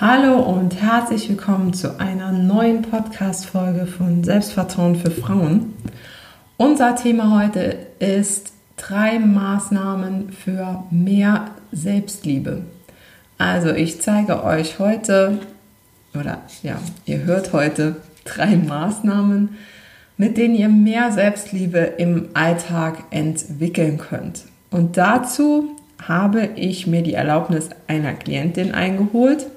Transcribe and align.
Hallo 0.00 0.38
und 0.38 0.80
herzlich 0.80 1.28
willkommen 1.28 1.72
zu 1.72 1.98
einer 1.98 2.30
neuen 2.30 2.82
Podcast-Folge 2.82 3.86
von 3.86 4.22
Selbstvertrauen 4.22 4.94
für 4.94 5.10
Frauen. 5.10 5.74
Unser 6.56 6.94
Thema 6.94 7.36
heute 7.36 7.78
ist 7.98 8.52
drei 8.76 9.18
Maßnahmen 9.18 10.30
für 10.30 10.84
mehr 10.92 11.50
Selbstliebe. 11.72 12.62
Also 13.38 13.70
ich 13.70 14.00
zeige 14.00 14.44
euch 14.44 14.78
heute, 14.78 15.40
oder 16.14 16.42
ja, 16.62 16.78
ihr 17.04 17.24
hört 17.24 17.52
heute 17.52 17.96
drei 18.24 18.54
Maßnahmen, 18.54 19.56
mit 20.16 20.36
denen 20.36 20.54
ihr 20.54 20.68
mehr 20.68 21.10
Selbstliebe 21.10 21.78
im 21.80 22.28
Alltag 22.34 23.02
entwickeln 23.10 23.98
könnt. 23.98 24.44
Und 24.70 24.96
dazu 24.96 25.76
habe 26.00 26.50
ich 26.54 26.86
mir 26.86 27.02
die 27.02 27.14
Erlaubnis 27.14 27.70
einer 27.88 28.12
Klientin 28.12 28.72
eingeholt, 28.74 29.48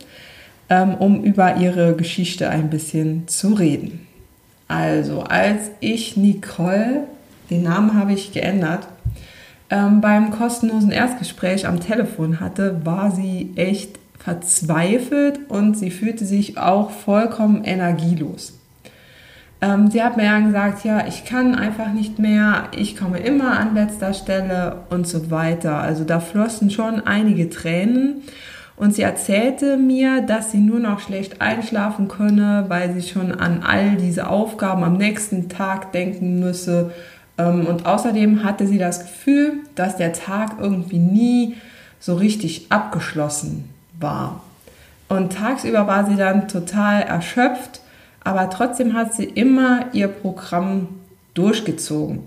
ähm, 0.72 0.96
um 0.96 1.22
über 1.24 1.58
ihre 1.58 1.96
Geschichte 1.96 2.50
ein 2.50 2.70
bisschen 2.70 3.28
zu 3.28 3.50
reden. 3.50 4.08
Also, 4.70 5.22
als 5.22 5.70
ich 5.82 6.16
Nicole, 6.16 7.04
den 7.50 7.63
Namen 7.63 7.94
habe 7.94 8.13
ich 8.13 8.32
geändert, 8.32 8.88
ähm, 9.70 10.00
beim 10.00 10.32
kostenlosen 10.32 10.91
Erstgespräch 10.91 11.68
am 11.68 11.82
Telefon 11.82 12.40
hatte, 12.40 12.86
war 12.86 13.12
sie 13.12 13.52
echt 13.58 14.00
verzweifelt 14.18 15.41
und 15.50 15.78
sie 15.78 15.91
fühlte 15.91 16.24
sich 16.24 16.58
auch 16.58 16.91
vollkommen 16.91 17.66
energielos. 17.66 18.58
Ähm, 19.60 19.91
sie 19.91 20.02
hat 20.02 20.16
mir 20.16 20.24
ja 20.24 20.40
gesagt, 20.40 20.85
ja, 20.85 21.06
ich 21.06 21.26
kann 21.26 21.54
einfach 21.54 21.91
nicht 21.91 22.18
mehr, 22.18 22.70
ich 22.78 22.96
komme 22.96 23.20
immer 23.20 23.60
an 23.60 23.76
letzter 23.76 24.13
Stelle 24.13 24.84
und 24.90 25.06
so 25.06 25.32
weiter. 25.32 25.80
Also 25.80 26.06
da 26.06 26.22
flossen 26.22 26.70
schon 26.70 27.06
einige 27.06 27.50
Tränen 27.50 28.22
und 28.76 28.96
sie 28.96 29.04
erzählte 29.04 29.77
mir, 29.77 30.22
dass 30.22 30.52
sie 30.52 30.58
nur 30.58 30.80
noch 30.80 31.00
schlecht 31.00 31.41
einschlafen 31.41 32.08
könne, 32.08 32.66
weil 32.68 32.94
sie 32.94 33.08
schon 33.08 33.32
an 33.32 33.63
all 33.63 33.96
diese 33.96 34.28
Aufgaben 34.28 34.84
am 34.84 34.98
nächsten 34.98 35.50
Tag 35.50 35.91
denken 35.91 36.40
müsse. 36.40 36.91
Ähm, 37.38 37.68
und 37.68 37.86
außerdem 37.86 38.44
hatte 38.44 38.68
sie 38.68 38.78
das 38.78 39.02
Gefühl, 39.02 39.60
dass 39.76 39.98
der 39.98 40.13
Tag 40.13 40.55
irgendwie 40.60 40.98
nie 40.98 41.55
so 42.00 42.16
richtig 42.16 42.68
abgeschlossen 42.70 43.70
war. 44.00 44.41
Und 45.08 45.34
tagsüber 45.34 45.88
war 45.88 46.06
sie 46.06 46.16
dann 46.16 46.48
total 46.48 47.04
erschöpft, 47.04 47.82
aber 48.24 48.50
trotzdem 48.50 48.94
hat 48.94 49.13
sie 49.13 49.26
immer 49.26 49.85
ihr 49.94 50.08
Programm 50.08 50.88
durchgezogen. 51.34 52.24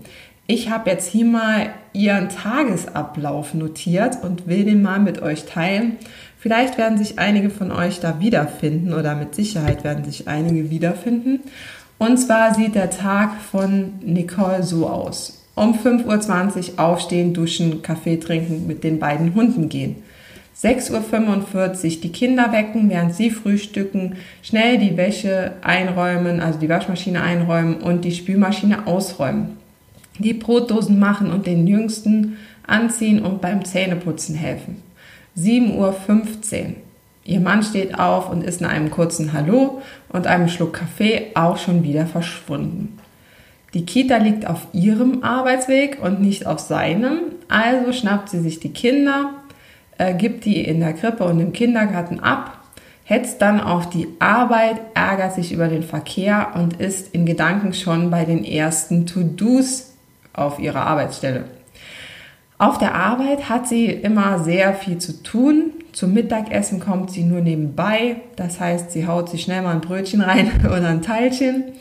Ich 0.47 0.69
habe 0.69 0.89
jetzt 0.89 1.09
hier 1.09 1.25
mal 1.25 1.69
ihren 1.95 2.29
Tagesablauf 2.29 3.53
notiert 3.53 4.23
und 4.23 4.47
will 4.47 4.65
den 4.65 4.81
mal 4.81 4.99
mit 4.99 5.21
euch 5.21 5.45
teilen, 5.45 5.97
Vielleicht 6.45 6.77
werden 6.77 6.99
sich 6.99 7.17
einige 7.17 7.49
von 7.49 7.71
euch 7.71 8.01
da 8.01 8.19
wiederfinden 8.19 8.93
oder 8.93 9.15
mit 9.15 9.33
Sicherheit 9.33 9.83
werden 9.83 10.05
sich 10.05 10.27
einige 10.27 10.69
wiederfinden. 10.69 11.39
Und 11.97 12.17
zwar 12.17 12.53
sieht 12.53 12.75
der 12.75 12.91
Tag 12.91 13.41
von 13.41 13.93
Nicole 14.03 14.61
so 14.61 14.87
aus. 14.87 15.43
Um 15.55 15.73
5.20 15.73 16.73
Uhr 16.73 16.79
aufstehen, 16.79 17.33
duschen, 17.33 17.81
Kaffee 17.81 18.17
trinken, 18.17 18.67
mit 18.67 18.83
den 18.83 18.99
beiden 18.99 19.33
Hunden 19.33 19.69
gehen. 19.69 19.95
6.45 20.61 20.93
Uhr 21.95 22.01
die 22.03 22.11
Kinder 22.11 22.51
wecken, 22.51 22.91
während 22.91 23.15
sie 23.15 23.31
frühstücken, 23.31 24.17
schnell 24.43 24.77
die 24.77 24.97
Wäsche 24.97 25.53
einräumen, 25.63 26.41
also 26.41 26.59
die 26.59 26.69
Waschmaschine 26.69 27.23
einräumen 27.23 27.77
und 27.77 28.05
die 28.05 28.13
Spülmaschine 28.13 28.85
ausräumen. 28.85 29.57
Die 30.19 30.33
Brotdosen 30.33 30.99
machen 30.99 31.31
und 31.31 31.45
den 31.45 31.67
Jüngsten 31.67 32.37
anziehen 32.65 33.23
und 33.23 33.41
beim 33.41 33.65
Zähneputzen 33.65 34.35
helfen. 34.35 34.81
7.15 35.37 35.75
Uhr. 35.75 36.75
Ihr 37.25 37.39
Mann 37.39 37.63
steht 37.63 37.97
auf 37.97 38.29
und 38.29 38.43
ist 38.43 38.61
in 38.61 38.67
einem 38.67 38.91
kurzen 38.91 39.33
Hallo 39.33 39.81
und 40.09 40.27
einem 40.27 40.47
Schluck 40.47 40.73
Kaffee 40.73 41.31
auch 41.33 41.57
schon 41.57 41.83
wieder 41.83 42.05
verschwunden. 42.05 42.97
Die 43.73 43.85
Kita 43.85 44.17
liegt 44.17 44.47
auf 44.47 44.67
ihrem 44.71 45.23
Arbeitsweg 45.23 45.97
und 46.01 46.21
nicht 46.21 46.45
auf 46.45 46.59
seinem, 46.59 47.19
also 47.49 47.91
schnappt 47.91 48.29
sie 48.29 48.39
sich 48.39 48.59
die 48.59 48.71
Kinder, 48.71 49.31
äh, 49.97 50.13
gibt 50.13 50.45
die 50.45 50.63
in 50.63 50.79
der 50.79 50.93
Krippe 50.93 51.25
und 51.25 51.39
im 51.39 51.51
Kindergarten 51.51 52.21
ab, 52.21 52.59
hetzt 53.03 53.41
dann 53.41 53.59
auf 53.59 53.89
die 53.89 54.07
Arbeit, 54.19 54.79
ärgert 54.93 55.33
sich 55.33 55.51
über 55.51 55.67
den 55.67 55.83
Verkehr 55.83 56.53
und 56.55 56.79
ist 56.79 57.13
in 57.13 57.25
Gedanken 57.25 57.73
schon 57.73 58.11
bei 58.11 58.23
den 58.23 58.45
ersten 58.45 59.07
To-Dos 59.07 59.94
auf 60.35 60.59
ihrer 60.59 60.85
Arbeitsstelle. 60.85 61.45
Auf 62.57 62.77
der 62.77 62.95
Arbeit 62.95 63.49
hat 63.49 63.67
sie 63.67 63.87
immer 63.87 64.39
sehr 64.39 64.73
viel 64.73 64.97
zu 64.97 65.21
tun. 65.23 65.71
Zum 65.91 66.13
Mittagessen 66.13 66.79
kommt 66.79 67.11
sie 67.11 67.23
nur 67.23 67.41
nebenbei. 67.41 68.17
Das 68.37 68.59
heißt, 68.59 68.91
sie 68.91 69.07
haut 69.07 69.29
sich 69.29 69.41
schnell 69.43 69.61
mal 69.61 69.73
ein 69.73 69.81
Brötchen 69.81 70.21
rein 70.21 70.51
oder 70.65 70.87
ein 70.87 71.01
Teilchen. 71.01 71.73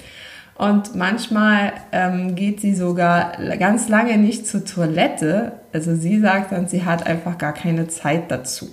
Und 0.56 0.94
manchmal 0.94 1.72
ähm, 1.92 2.34
geht 2.34 2.60
sie 2.60 2.74
sogar 2.74 3.32
ganz 3.58 3.88
lange 3.88 4.18
nicht 4.18 4.46
zur 4.46 4.64
Toilette. 4.64 5.52
Also 5.72 5.94
sie 5.94 6.20
sagt 6.20 6.52
dann, 6.52 6.68
sie 6.68 6.84
hat 6.84 7.06
einfach 7.06 7.38
gar 7.38 7.52
keine 7.52 7.88
Zeit 7.88 8.30
dazu. 8.30 8.68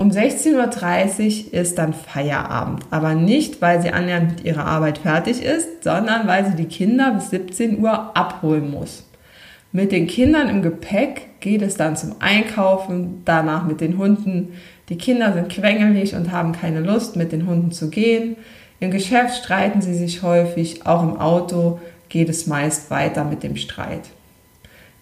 Um 0.00 0.08
16.30 0.08 1.48
Uhr 1.48 1.60
ist 1.60 1.76
dann 1.76 1.92
Feierabend. 1.92 2.84
Aber 2.90 3.14
nicht, 3.14 3.60
weil 3.60 3.82
sie 3.82 3.90
annähernd 3.90 4.30
mit 4.30 4.44
ihrer 4.44 4.64
Arbeit 4.64 4.96
fertig 4.96 5.42
ist, 5.42 5.84
sondern 5.84 6.26
weil 6.26 6.46
sie 6.46 6.56
die 6.56 6.64
Kinder 6.74 7.10
bis 7.10 7.28
17 7.28 7.78
Uhr 7.80 8.16
abholen 8.16 8.70
muss. 8.70 9.06
Mit 9.72 9.92
den 9.92 10.06
Kindern 10.06 10.48
im 10.48 10.62
Gepäck 10.62 11.40
geht 11.40 11.60
es 11.60 11.76
dann 11.76 11.98
zum 11.98 12.16
Einkaufen, 12.18 13.20
danach 13.26 13.66
mit 13.66 13.82
den 13.82 13.98
Hunden. 13.98 14.54
Die 14.88 14.96
Kinder 14.96 15.34
sind 15.34 15.50
quengelig 15.50 16.14
und 16.14 16.32
haben 16.32 16.52
keine 16.52 16.80
Lust, 16.80 17.16
mit 17.16 17.30
den 17.30 17.46
Hunden 17.46 17.70
zu 17.70 17.90
gehen. 17.90 18.36
Im 18.80 18.90
Geschäft 18.90 19.36
streiten 19.36 19.82
sie 19.82 19.94
sich 19.94 20.22
häufig, 20.22 20.86
auch 20.86 21.02
im 21.02 21.18
Auto 21.18 21.78
geht 22.08 22.30
es 22.30 22.46
meist 22.46 22.90
weiter 22.90 23.24
mit 23.24 23.42
dem 23.42 23.56
Streit. 23.56 24.08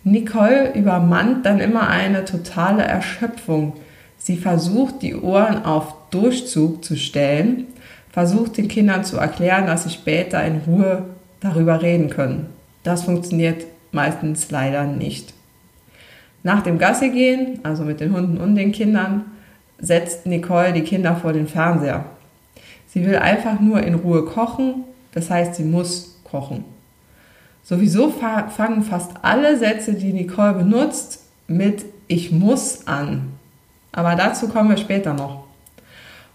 Nicole 0.03 0.73
übermannt 0.75 1.47
dann 1.47 1.61
immer 1.61 1.87
eine 1.87 2.25
totale 2.25 2.83
Erschöpfung. 2.83 3.75
Sie 4.29 4.37
versucht, 4.37 5.01
die 5.01 5.15
Ohren 5.17 5.65
auf 5.65 5.95
Durchzug 6.11 6.85
zu 6.85 6.97
stellen, 6.97 7.69
versucht 8.11 8.59
den 8.59 8.69
Kindern 8.69 9.03
zu 9.03 9.17
erklären, 9.17 9.67
dass 9.67 9.85
sie 9.85 9.89
später 9.89 10.45
in 10.45 10.61
Ruhe 10.67 11.05
darüber 11.41 11.81
reden 11.81 12.11
können. 12.11 12.51
Das 12.83 13.05
funktioniert 13.05 13.65
meistens 13.91 14.51
leider 14.51 14.85
nicht. 14.85 15.33
Nach 16.43 16.63
dem 16.63 16.77
Gasse 16.77 17.09
gehen, 17.09 17.61
also 17.63 17.85
mit 17.85 18.01
den 18.01 18.15
Hunden 18.15 18.37
und 18.37 18.55
den 18.55 18.71
Kindern, 18.73 19.25
setzt 19.79 20.27
Nicole 20.27 20.75
die 20.75 20.83
Kinder 20.83 21.17
vor 21.17 21.33
den 21.33 21.49
Fernseher. 21.49 22.05
Sie 22.87 23.07
will 23.07 23.17
einfach 23.17 23.61
nur 23.61 23.83
in 23.83 23.95
Ruhe 23.95 24.27
kochen, 24.27 24.85
das 25.13 25.31
heißt, 25.31 25.55
sie 25.55 25.65
muss 25.65 26.21
kochen. 26.25 26.67
Sowieso 27.63 28.11
fangen 28.11 28.83
fast 28.83 29.13
alle 29.23 29.57
Sätze, 29.57 29.95
die 29.95 30.13
Nicole 30.13 30.53
benutzt, 30.53 31.25
mit 31.47 31.87
Ich 32.09 32.31
muss 32.31 32.87
an. 32.87 33.38
Aber 33.93 34.15
dazu 34.15 34.49
kommen 34.49 34.71
wir 34.71 34.77
später 34.77 35.15
noch. 35.15 35.45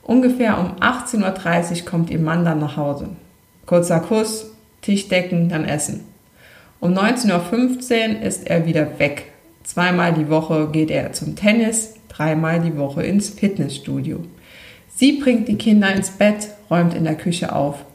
Ungefähr 0.01 0.59
um 0.59 0.75
18.30 0.79 1.79
Uhr 1.79 1.85
kommt 1.85 2.09
ihr 2.09 2.19
Mann 2.19 2.43
dann 2.43 2.59
nach 2.59 2.75
Hause. 2.75 3.09
Kurzer 3.65 4.01
Kuss, 4.01 4.51
Tischdecken, 4.81 5.49
dann 5.49 5.65
Essen. 5.65 6.01
Um 6.79 6.93
19.15 6.93 8.17
Uhr 8.17 8.21
ist 8.21 8.47
er 8.47 8.65
wieder 8.65 8.99
weg. 8.99 9.31
Zweimal 9.63 10.13
die 10.13 10.29
Woche 10.29 10.67
geht 10.71 10.91
er 10.91 11.13
zum 11.13 11.37
Tennis, 11.37 11.95
dreimal 12.09 12.59
die 12.59 12.77
Woche 12.77 13.03
ins 13.03 13.29
Fitnessstudio. 13.29 14.19
Sie 14.93 15.13
bringt 15.13 15.47
die 15.47 15.55
Kinder 15.55 15.93
ins 15.93 16.11
Bett, 16.11 16.49
räumt 16.69 16.93
in 16.93 17.05
der 17.05 17.15
Küche 17.15 17.55
auf. 17.55 17.85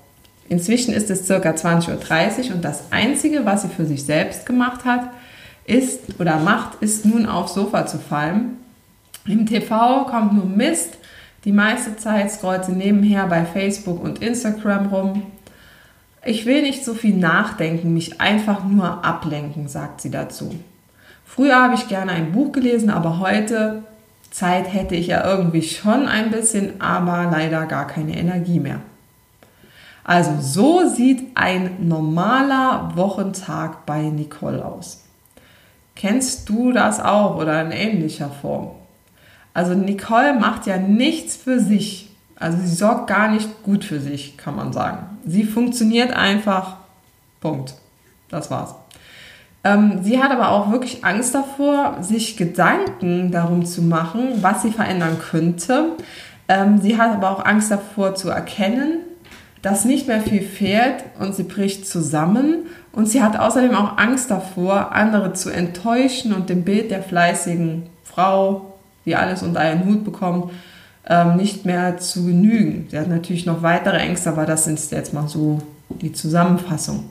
Inzwischen 0.49 0.95
ist 0.95 1.11
es 1.11 1.29
ca. 1.29 1.35
20.30 1.35 2.49
Uhr 2.49 2.55
und 2.55 2.65
das 2.65 2.91
Einzige, 2.91 3.45
was 3.45 3.63
sie 3.63 3.69
für 3.69 3.85
sich 3.85 4.05
selbst 4.05 4.47
gemacht 4.47 4.87
hat, 4.87 5.11
ist 5.67 6.19
oder 6.19 6.39
macht, 6.39 6.83
ist 6.83 7.05
nun 7.05 7.27
aufs 7.27 7.53
Sofa 7.53 7.87
zu 7.87 7.99
fallen. 7.99 8.57
Im 9.29 9.45
TV 9.45 10.07
kommt 10.07 10.33
nur 10.33 10.47
Mist. 10.47 10.97
Die 11.45 11.53
meiste 11.53 11.97
Zeit 11.97 12.33
scrollt 12.33 12.65
sie 12.65 12.73
nebenher 12.73 13.27
bei 13.27 13.45
Facebook 13.45 14.03
und 14.03 14.23
Instagram 14.23 14.87
rum. 14.87 15.23
Ich 16.25 16.47
will 16.47 16.63
nicht 16.63 16.83
so 16.83 16.95
viel 16.95 17.15
nachdenken, 17.15 17.93
mich 17.93 18.23
einfach 18.23 18.65
nur 18.65 19.05
ablenken, 19.05 19.69
sagt 19.69 20.01
sie 20.01 20.11
dazu. 20.11 20.55
Früher 21.27 21.57
habe 21.57 21.75
ich 21.75 21.89
gerne 21.89 22.13
ein 22.13 22.33
Buch 22.33 22.53
gelesen, 22.53 22.89
aber 22.89 23.19
heute 23.19 23.83
Zeit 24.31 24.73
hätte 24.73 24.95
ich 24.95 25.09
ja 25.09 25.29
irgendwie 25.29 25.63
schon 25.63 26.09
ein 26.09 26.31
bisschen, 26.31 26.81
aber 26.81 27.31
leider 27.31 27.67
gar 27.67 27.87
keine 27.87 28.17
Energie 28.19 28.61
mehr. 28.61 28.81
Also 30.05 30.37
so 30.41 30.89
sieht 30.89 31.37
ein 31.37 31.87
normaler 31.87 32.93
Wochentag 32.95 33.85
bei 33.85 34.05
Nicole 34.05 34.65
aus. 34.65 35.05
Kennst 35.95 36.49
du 36.49 36.73
das 36.73 36.99
auch 36.99 37.37
oder 37.37 37.61
in 37.61 37.73
ähnlicher 37.73 38.31
Form? 38.31 38.71
Also 39.55 39.75
Nicole 39.75 40.35
macht 40.35 40.67
ja 40.67 40.77
nichts 40.77 41.37
für 41.37 41.61
sich. 41.61 42.11
Also 42.37 42.59
sie 42.59 42.75
sorgt 42.75 43.09
gar 43.09 43.29
nicht 43.31 43.63
gut 43.63 43.85
für 43.85 44.01
sich, 44.01 44.37
kann 44.37 44.55
man 44.55 44.73
sagen. 44.73 45.19
Sie 45.27 45.45
funktioniert 45.45 46.13
einfach. 46.13 46.77
Punkt. 47.41 47.75
Das 48.29 48.51
war's. 48.51 48.75
Ähm, 49.65 50.01
sie 50.03 50.23
hat 50.23 50.31
aber 50.31 50.51
auch 50.51 50.71
wirklich 50.71 51.05
Angst 51.05 51.35
davor, 51.35 51.99
sich 52.01 52.37
Gedanken 52.37 53.33
darum 53.33 53.65
zu 53.65 53.83
machen, 53.83 54.35
was 54.41 54.63
sie 54.63 54.71
verändern 54.71 55.19
könnte. 55.19 55.93
Ähm, 56.49 56.81
sie 56.81 56.97
hat 56.97 57.13
aber 57.13 57.31
auch 57.31 57.45
Angst 57.45 57.71
davor 57.71 58.15
zu 58.15 58.31
erkennen, 58.31 59.01
dass 59.63 59.85
nicht 59.85 60.07
mehr 60.07 60.21
viel 60.21 60.43
fehlt 60.43 61.05
und 61.19 61.35
sie 61.35 61.43
bricht 61.43 61.89
zusammen. 61.89 62.67
Und 62.93 63.07
sie 63.07 63.23
hat 63.23 63.39
außerdem 63.39 63.75
auch 63.75 63.99
Angst 63.99 64.31
davor, 64.31 64.93
andere 64.93 65.33
zu 65.33 65.51
enttäuschen 65.51 66.33
und 66.33 66.49
dem 66.49 66.65
Bild 66.65 66.91
der 66.91 67.03
fleißigen 67.03 67.89
Frau, 68.05 68.78
die 69.05 69.17
alles 69.17 69.43
unter 69.43 69.61
einen 69.61 69.85
Hut 69.85 70.05
bekommt, 70.05 70.53
ähm, 71.09 71.37
nicht 71.37 71.65
mehr 71.65 71.99
zu 71.99 72.27
genügen. 72.27 72.87
Sie 72.91 72.99
hat 72.99 73.09
natürlich 73.09 73.47
noch 73.47 73.63
weitere 73.63 73.97
Ängste, 73.97 74.31
aber 74.31 74.47
das 74.47 74.65
sind 74.65 74.79
jetzt 74.91 75.15
mal 75.15 75.29
so 75.29 75.61
die 75.89 76.13
Zusammenfassung. 76.13 77.11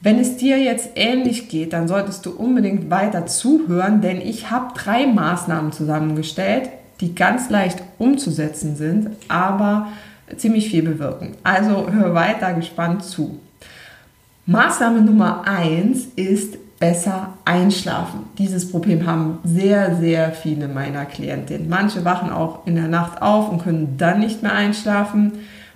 Wenn 0.00 0.18
es 0.18 0.36
dir 0.36 0.58
jetzt 0.58 0.90
ähnlich 0.96 1.48
geht, 1.48 1.72
dann 1.72 1.88
solltest 1.88 2.26
du 2.26 2.30
unbedingt 2.30 2.90
weiter 2.90 3.26
zuhören, 3.26 4.02
denn 4.02 4.20
ich 4.20 4.50
habe 4.50 4.74
drei 4.74 5.06
Maßnahmen 5.06 5.72
zusammengestellt, 5.72 6.68
die 7.00 7.14
ganz 7.14 7.50
leicht 7.50 7.82
umzusetzen 7.98 8.76
sind, 8.76 9.10
aber 9.28 9.88
ziemlich 10.36 10.68
viel 10.68 10.82
bewirken. 10.82 11.32
Also 11.42 11.90
hör 11.90 12.14
weiter 12.14 12.52
gespannt 12.54 13.02
zu. 13.04 13.40
Maßnahme 14.46 15.00
Nummer 15.00 15.46
eins 15.46 16.06
ist 16.16 16.58
besser 16.84 17.30
einschlafen. 17.46 18.26
Dieses 18.36 18.70
Problem 18.70 19.06
haben 19.06 19.38
sehr, 19.42 19.96
sehr 19.96 20.32
viele 20.32 20.68
meiner 20.68 21.06
Klientinnen. 21.06 21.66
Manche 21.66 22.04
wachen 22.04 22.30
auch 22.30 22.66
in 22.66 22.74
der 22.74 22.88
Nacht 22.88 23.22
auf 23.22 23.48
und 23.48 23.62
können 23.62 23.96
dann 23.96 24.20
nicht 24.20 24.42
mehr 24.42 24.52
einschlafen. 24.52 25.32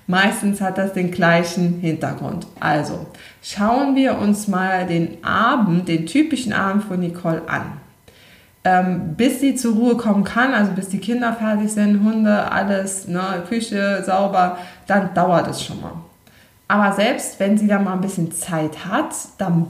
Meistens 0.07 0.61
hat 0.61 0.77
das 0.77 0.93
den 0.93 1.11
gleichen 1.11 1.81
Hintergrund. 1.81 2.47
Also 2.61 3.07
schauen 3.43 3.97
wir 3.97 4.19
uns 4.19 4.49
mal 4.49 4.87
den 4.87 5.25
Abend, 5.25 5.89
den 5.89 6.05
typischen 6.05 6.53
Abend 6.53 6.85
von 6.85 7.01
Nicole 7.01 7.41
an. 7.47 7.63
Ähm, 8.65 9.15
bis 9.17 9.41
sie 9.41 9.55
zur 9.55 9.77
Ruhe 9.77 9.97
kommen 9.97 10.25
kann, 10.25 10.53
also 10.53 10.73
bis 10.73 10.91
die 10.91 10.99
Kinder 10.99 11.33
fertig 11.33 11.73
sind, 11.73 12.05
Hunde, 12.05 12.53
alles, 12.53 13.09
ne, 13.09 13.45
Küche 13.49 14.03
sauber, 14.05 14.59
dann 14.87 15.15
dauert 15.15 15.49
es 15.49 15.63
schon 15.63 15.81
mal. 15.81 15.93
Aber 16.67 16.95
selbst 16.95 17.41
wenn 17.41 17.57
sie 17.57 17.67
dann 17.67 17.85
mal 17.85 17.95
ein 17.95 18.03
bisschen 18.03 18.31
Zeit 18.31 18.85
hat, 18.85 19.15
dann 19.39 19.69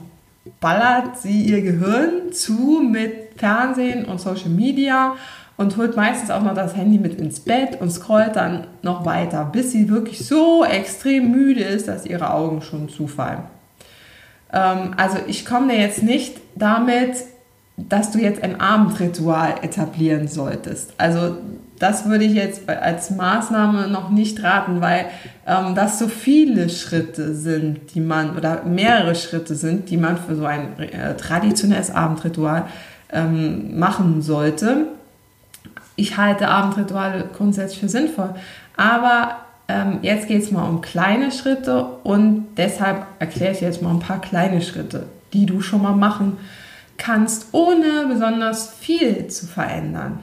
ballert 0.61 1.19
sie 1.19 1.43
ihr 1.43 1.63
Gehirn 1.63 2.33
zu 2.33 2.81
mit 2.81 3.39
Fernsehen 3.39 4.05
und 4.05 4.21
Social 4.21 4.51
Media 4.51 5.15
und 5.57 5.77
holt 5.77 5.97
meistens 5.97 6.31
auch 6.31 6.43
noch 6.43 6.55
das 6.55 6.77
Handy 6.77 6.99
mit 6.99 7.19
ins 7.19 7.41
Bett 7.41 7.81
und 7.81 7.91
scrollt 7.91 8.37
dann 8.37 8.67
noch 8.83 9.05
weiter, 9.05 9.45
bis 9.45 9.73
sie 9.73 9.89
wirklich 9.89 10.25
so 10.25 10.65
extrem 10.65 11.31
müde 11.31 11.63
ist, 11.63 11.89
dass 11.89 12.07
ihre 12.07 12.33
Augen 12.33 12.63
schon 12.63 12.89
zufallen. 12.89 13.43
Ähm, 14.53 14.95
also 14.97 15.19
ich 15.27 15.45
komme 15.45 15.73
dir 15.73 15.81
jetzt 15.81 16.03
nicht 16.03 16.37
damit, 16.55 17.17
dass 17.77 18.11
du 18.11 18.19
jetzt 18.19 18.43
ein 18.43 18.61
Abendritual 18.61 19.55
etablieren 19.63 20.29
solltest. 20.29 20.95
Also 20.99 21.37
das 21.79 22.07
würde 22.07 22.25
ich 22.25 22.33
jetzt 22.33 22.69
als 22.69 23.11
Maßnahme 23.11 23.89
noch 23.89 24.11
nicht 24.11 24.43
raten, 24.43 24.81
weil 24.81 25.07
ähm, 25.47 25.75
das 25.75 25.99
so 25.99 26.09
viele 26.09 26.69
Schritte 26.69 27.35
sind, 27.35 27.95
die 27.95 28.01
man 28.01 28.37
oder 28.37 28.65
mehrere 28.65 29.15
Schritte 29.15 29.55
sind, 29.55 29.91
die 29.91 29.97
man 29.97 30.17
für 30.17 30.37
so 30.37 30.45
ein 30.45 30.79
äh, 30.79 31.17
traditionelles 31.17 31.91
Abendritual 31.91 32.67
ähm, 33.13 33.79
machen 33.79 34.23
sollte 34.23 34.87
ich 35.99 36.17
halte 36.17 36.49
Abendrituale 36.49 37.29
grundsätzlich 37.37 37.81
für 37.81 37.89
sinnvoll. 37.89 38.35
Aber 38.77 39.39
ähm, 39.67 39.99
jetzt 40.03 40.29
geht 40.29 40.43
es 40.43 40.53
mal 40.53 40.63
um 40.63 40.81
kleine 40.81 41.33
Schritte 41.33 41.85
und 42.05 42.47
deshalb 42.57 43.05
erkläre 43.19 43.53
ich 43.53 43.61
jetzt 43.61 43.83
mal 43.83 43.91
ein 43.91 43.99
paar 43.99 44.21
kleine 44.21 44.63
Schritte, 44.63 45.07
die 45.33 45.45
du 45.45 45.61
schon 45.61 45.83
mal 45.83 45.97
machen 45.97 46.39
kannst, 46.97 47.49
ohne 47.53 48.07
besonders 48.09 48.73
viel 48.75 49.27
zu 49.27 49.47
verändern. 49.47 50.21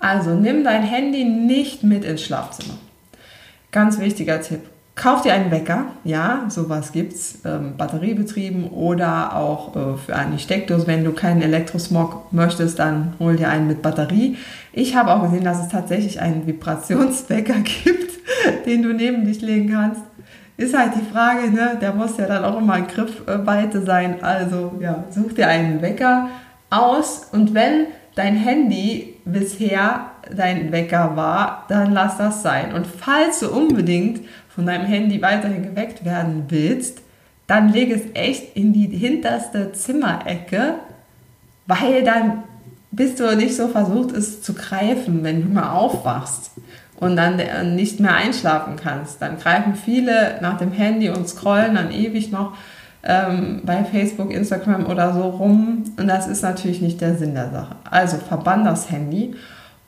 Also 0.00 0.30
nimm 0.30 0.64
dein 0.64 0.82
Handy 0.82 1.24
nicht 1.24 1.82
mit 1.84 2.04
ins 2.04 2.22
Schlafzimmer. 2.22 2.74
Ganz 3.70 3.98
wichtiger 4.00 4.40
Tipp. 4.40 4.62
Kauf 4.96 5.22
dir 5.22 5.32
einen 5.32 5.50
Wecker, 5.50 5.86
ja, 6.04 6.44
sowas 6.48 6.92
gibt's, 6.92 7.38
ähm, 7.46 7.76
batteriebetrieben 7.78 8.68
oder 8.68 9.34
auch 9.36 9.74
äh, 9.74 9.96
für 9.96 10.16
eine 10.16 10.38
Steckdose. 10.38 10.86
Wenn 10.86 11.04
du 11.04 11.12
keinen 11.12 11.40
Elektrosmog 11.40 12.32
möchtest, 12.32 12.80
dann 12.80 13.14
hol 13.18 13.36
dir 13.36 13.48
einen 13.48 13.66
mit 13.66 13.80
Batterie. 13.82 14.36
Ich 14.72 14.96
habe 14.96 15.12
auch 15.12 15.22
gesehen, 15.22 15.44
dass 15.44 15.60
es 15.60 15.68
tatsächlich 15.68 16.20
einen 16.20 16.46
Vibrationswecker 16.46 17.54
gibt, 17.84 18.66
den 18.66 18.82
du 18.82 18.92
neben 18.92 19.24
dich 19.24 19.40
legen 19.40 19.70
kannst. 19.72 20.02
Ist 20.58 20.76
halt 20.76 20.92
die 20.94 21.10
Frage, 21.10 21.50
ne? 21.50 21.78
der 21.80 21.94
muss 21.94 22.18
ja 22.18 22.26
dann 22.26 22.44
auch 22.44 22.58
immer 22.58 22.76
in 22.76 22.86
Griffweite 22.86 23.82
sein. 23.82 24.22
Also 24.22 24.72
ja, 24.80 25.04
such 25.08 25.32
dir 25.32 25.48
einen 25.48 25.80
Wecker 25.80 26.28
aus 26.68 27.28
und 27.32 27.54
wenn 27.54 27.86
dein 28.20 28.36
Handy 28.36 29.14
bisher 29.24 30.10
dein 30.30 30.70
Wecker 30.72 31.16
war, 31.16 31.64
dann 31.68 31.92
lass 31.92 32.18
das 32.18 32.42
sein. 32.42 32.74
Und 32.74 32.86
falls 32.86 33.40
du 33.40 33.50
unbedingt 33.50 34.20
von 34.54 34.66
deinem 34.66 34.84
Handy 34.84 35.22
weiterhin 35.22 35.62
geweckt 35.62 36.04
werden 36.04 36.44
willst, 36.48 37.00
dann 37.46 37.72
leg 37.72 37.90
es 37.90 38.02
echt 38.12 38.56
in 38.56 38.74
die 38.74 38.86
hinterste 38.88 39.72
Zimmerecke, 39.72 40.74
weil 41.66 42.04
dann 42.04 42.44
bist 42.90 43.20
du 43.20 43.34
nicht 43.36 43.56
so 43.56 43.68
versucht, 43.68 44.12
es 44.12 44.42
zu 44.42 44.52
greifen, 44.52 45.24
wenn 45.24 45.42
du 45.42 45.48
mal 45.48 45.70
aufwachst 45.70 46.50
und 46.96 47.16
dann 47.16 47.40
nicht 47.74 48.00
mehr 48.00 48.14
einschlafen 48.14 48.76
kannst. 48.76 49.22
Dann 49.22 49.38
greifen 49.38 49.74
viele 49.76 50.38
nach 50.42 50.58
dem 50.58 50.72
Handy 50.72 51.08
und 51.08 51.26
scrollen 51.26 51.76
dann 51.76 51.90
ewig 51.90 52.30
noch 52.30 52.54
ähm, 53.02 53.62
bei 53.64 53.84
Facebook, 53.84 54.32
Instagram 54.32 54.86
oder 54.86 55.14
so 55.14 55.22
rum. 55.22 55.84
Und 55.98 56.06
das 56.08 56.26
ist 56.26 56.42
natürlich 56.42 56.80
nicht 56.80 57.00
der 57.00 57.16
Sinn 57.16 57.34
der 57.34 57.50
Sache. 57.50 57.76
Also 57.90 58.18
verbann 58.18 58.64
das 58.64 58.90
Handy 58.90 59.34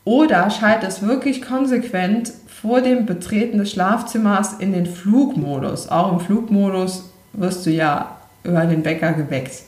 oder 0.04 0.50
schalte 0.50 0.86
es 0.86 1.02
wirklich 1.02 1.42
konsequent 1.42 2.32
vor 2.46 2.80
dem 2.80 3.06
Betreten 3.06 3.58
des 3.58 3.72
Schlafzimmers 3.72 4.54
in 4.54 4.72
den 4.72 4.86
Flugmodus. 4.86 5.88
Auch 5.88 6.12
im 6.12 6.20
Flugmodus 6.20 7.10
wirst 7.32 7.66
du 7.66 7.70
ja 7.70 8.16
über 8.44 8.66
den 8.66 8.84
Wecker 8.84 9.12
geweckt. 9.12 9.62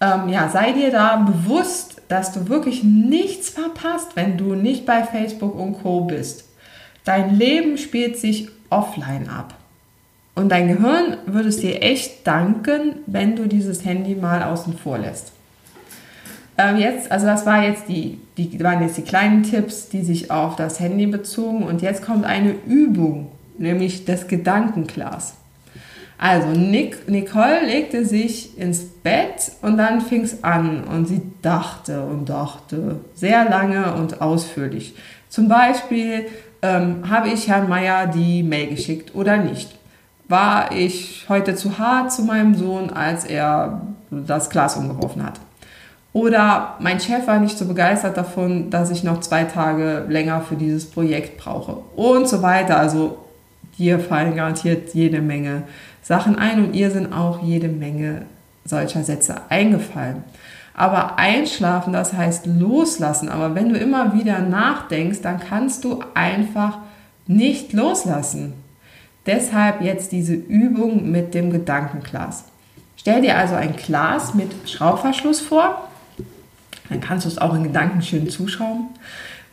Ähm, 0.00 0.28
ja, 0.28 0.48
sei 0.48 0.72
dir 0.72 0.90
da 0.90 1.16
bewusst, 1.16 2.02
dass 2.08 2.32
du 2.32 2.48
wirklich 2.48 2.82
nichts 2.82 3.50
verpasst, 3.50 4.16
wenn 4.16 4.36
du 4.36 4.54
nicht 4.54 4.84
bei 4.84 5.04
Facebook 5.04 5.58
und 5.58 5.82
Co 5.82 6.02
bist. 6.02 6.48
Dein 7.04 7.36
Leben 7.36 7.78
spielt 7.78 8.18
sich 8.18 8.48
offline 8.68 9.28
ab. 9.28 9.54
Und 10.34 10.48
dein 10.48 10.68
Gehirn 10.68 11.18
würde 11.26 11.50
es 11.50 11.58
dir 11.58 11.82
echt 11.82 12.26
danken, 12.26 12.96
wenn 13.06 13.36
du 13.36 13.46
dieses 13.46 13.84
Handy 13.84 14.14
mal 14.14 14.42
außen 14.42 14.78
vor 14.78 14.98
lässt. 14.98 15.32
Ähm, 16.56 16.76
jetzt, 16.78 17.10
also 17.10 17.26
das 17.26 17.44
war 17.44 17.62
jetzt 17.64 17.88
die, 17.88 18.18
die 18.36 18.62
waren 18.62 18.82
jetzt 18.82 18.96
die 18.96 19.02
kleinen 19.02 19.42
Tipps, 19.42 19.88
die 19.88 20.02
sich 20.02 20.30
auf 20.30 20.56
das 20.56 20.80
Handy 20.80 21.06
bezogen. 21.06 21.64
Und 21.64 21.82
jetzt 21.82 22.04
kommt 22.04 22.24
eine 22.24 22.54
Übung, 22.66 23.30
nämlich 23.58 24.04
das 24.04 24.26
Gedankenglas. 24.26 25.34
Also 26.18 26.48
Nick, 26.48 27.08
Nicole 27.08 27.66
legte 27.66 28.06
sich 28.06 28.56
ins 28.56 28.84
Bett 28.84 29.52
und 29.60 29.76
dann 29.76 30.00
fing 30.00 30.22
es 30.22 30.44
an 30.44 30.84
und 30.84 31.08
sie 31.08 31.20
dachte 31.42 32.02
und 32.02 32.28
dachte 32.28 33.00
sehr 33.14 33.48
lange 33.48 33.94
und 33.94 34.20
ausführlich. 34.20 34.94
Zum 35.28 35.48
Beispiel 35.48 36.26
ähm, 36.62 37.10
habe 37.10 37.28
ich 37.28 37.48
Herrn 37.48 37.68
Meier 37.68 38.06
die 38.06 38.44
Mail 38.44 38.68
geschickt 38.68 39.16
oder 39.16 39.38
nicht? 39.38 39.74
War 40.28 40.72
ich 40.72 41.26
heute 41.28 41.54
zu 41.54 41.78
hart 41.78 42.12
zu 42.12 42.22
meinem 42.22 42.54
Sohn, 42.54 42.90
als 42.90 43.24
er 43.24 43.82
das 44.10 44.50
Glas 44.50 44.76
umgeworfen 44.76 45.24
hat? 45.24 45.40
Oder 46.12 46.76
mein 46.78 47.00
Chef 47.00 47.26
war 47.26 47.38
nicht 47.38 47.56
so 47.56 47.66
begeistert 47.66 48.16
davon, 48.16 48.70
dass 48.70 48.90
ich 48.90 49.02
noch 49.02 49.20
zwei 49.20 49.44
Tage 49.44 50.04
länger 50.08 50.42
für 50.42 50.56
dieses 50.56 50.90
Projekt 50.90 51.38
brauche. 51.38 51.78
Und 51.96 52.28
so 52.28 52.42
weiter. 52.42 52.78
Also 52.78 53.18
dir 53.78 53.98
fallen 53.98 54.36
garantiert 54.36 54.94
jede 54.94 55.22
Menge 55.22 55.62
Sachen 56.02 56.36
ein 56.36 56.62
und 56.62 56.74
ihr 56.74 56.90
sind 56.90 57.12
auch 57.12 57.42
jede 57.42 57.68
Menge 57.68 58.26
solcher 58.64 59.04
Sätze 59.04 59.36
eingefallen. 59.48 60.24
Aber 60.74 61.18
einschlafen, 61.18 61.92
das 61.92 62.12
heißt 62.12 62.46
loslassen. 62.46 63.28
Aber 63.28 63.54
wenn 63.54 63.70
du 63.70 63.78
immer 63.78 64.14
wieder 64.14 64.40
nachdenkst, 64.40 65.20
dann 65.22 65.40
kannst 65.40 65.84
du 65.84 66.02
einfach 66.14 66.78
nicht 67.26 67.72
loslassen. 67.72 68.54
Deshalb 69.26 69.82
jetzt 69.82 70.12
diese 70.12 70.34
Übung 70.34 71.10
mit 71.10 71.34
dem 71.34 71.50
Gedankenglas. 71.50 72.44
Stell 72.96 73.22
dir 73.22 73.36
also 73.36 73.54
ein 73.54 73.76
Glas 73.76 74.34
mit 74.34 74.52
Schraubverschluss 74.68 75.40
vor 75.40 75.88
dann 76.92 77.00
kannst 77.00 77.24
du 77.24 77.28
es 77.28 77.38
auch 77.38 77.54
in 77.54 77.64
Gedanken 77.64 78.02
schön 78.02 78.28
zuschrauben. 78.28 78.88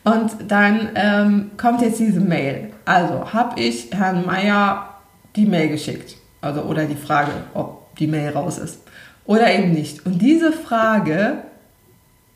Und 0.04 0.30
dann 0.48 0.90
ähm, 0.94 1.50
kommt 1.56 1.82
jetzt 1.82 1.98
diese 1.98 2.20
Mail. 2.20 2.72
Also 2.84 3.32
habe 3.32 3.60
ich 3.60 3.90
Herrn 3.92 4.24
Meier 4.24 5.00
die 5.36 5.46
Mail 5.46 5.68
geschickt. 5.68 6.16
Also 6.40 6.62
oder 6.62 6.86
die 6.86 6.96
Frage, 6.96 7.32
ob 7.54 7.94
die 7.96 8.06
Mail 8.06 8.30
raus 8.30 8.58
ist. 8.58 8.80
Oder 9.24 9.52
eben 9.52 9.72
nicht. 9.72 10.04
Und 10.06 10.20
diese 10.20 10.52
Frage, 10.52 11.38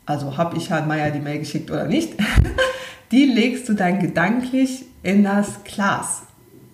also 0.07 0.37
habe 0.37 0.57
ich 0.57 0.71
Herrn 0.71 0.89
Meier 0.89 1.11
die 1.11 1.21
Mail 1.21 1.39
geschickt 1.39 1.71
oder 1.71 1.87
nicht, 1.87 2.15
die 3.11 3.27
legst 3.27 3.69
du 3.69 3.75
dann 3.75 3.99
gedanklich 3.99 4.85
in 5.03 5.25
das 5.25 5.65
Glas. 5.65 6.23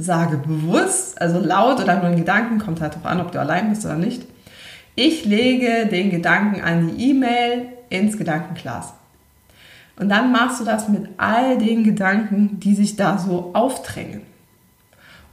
Sage 0.02 0.36
bewusst, 0.38 1.20
also 1.20 1.38
laut 1.38 1.80
oder 1.80 1.96
nur 2.00 2.10
in 2.10 2.16
Gedanken, 2.16 2.58
kommt 2.58 2.80
halt 2.80 2.94
darauf 2.94 3.06
an, 3.06 3.20
ob 3.20 3.32
du 3.32 3.40
allein 3.40 3.70
bist 3.70 3.84
oder 3.84 3.96
nicht. 3.96 4.22
Ich 4.94 5.24
lege 5.24 5.86
den 5.86 6.10
Gedanken 6.10 6.60
an 6.62 6.88
die 6.88 7.10
E-Mail 7.10 7.68
ins 7.88 8.18
Gedankenglas. 8.18 8.92
Und 9.98 10.08
dann 10.08 10.32
machst 10.32 10.60
du 10.60 10.64
das 10.64 10.88
mit 10.88 11.08
all 11.18 11.58
den 11.58 11.84
Gedanken, 11.84 12.58
die 12.60 12.74
sich 12.74 12.96
da 12.96 13.18
so 13.18 13.50
aufdrängen. 13.52 14.22